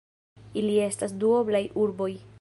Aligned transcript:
Ili 0.61 0.73
estas 0.85 1.15
duoblaj 1.25 1.63
urboj. 1.85 2.13